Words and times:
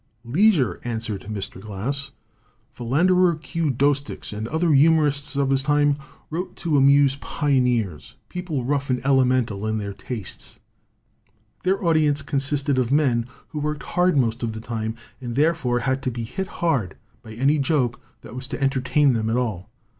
"Leisure," 0.25 0.79
answered 0.83 1.21
Mr. 1.29 1.61
Glass. 1.61 2.09
"Philander 2.73 3.35
Q. 3.35 3.69
Doesticks 3.69 4.33
and 4.33 4.47
other 4.47 4.73
humorists 4.73 5.35
of 5.35 5.51
his 5.51 5.61
time 5.61 5.95
wrote 6.31 6.55
to 6.55 6.75
amuse 6.75 7.17
pioneers, 7.17 8.15
people 8.27 8.65
rough 8.65 8.89
and 8.89 8.99
ele 9.05 9.23
mental 9.25 9.67
in 9.67 9.77
their 9.77 9.93
tastes. 9.93 10.57
Their 11.61 11.85
audience 11.85 12.23
consisted 12.23 12.79
of 12.79 12.91
men 12.91 13.27
who 13.49 13.59
worked 13.59 13.83
hard 13.83 14.17
most 14.17 14.41
of 14.41 14.53
the 14.53 14.59
time, 14.59 14.95
and 15.21 15.35
therefore 15.35 15.81
had 15.81 16.01
to 16.01 16.09
be 16.09 16.23
hit 16.23 16.47
hard 16.47 16.97
by 17.21 17.33
any 17.33 17.59
joke 17.59 18.01
that 18.21 18.33
was 18.33 18.47
to 18.47 18.59
entertain 18.59 19.13
them 19.13 19.29
at 19.29 19.37
all. 19.37 19.69